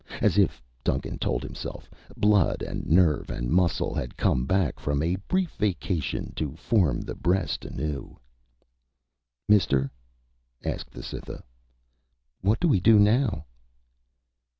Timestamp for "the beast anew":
7.01-8.17